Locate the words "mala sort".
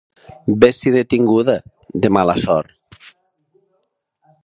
2.17-3.15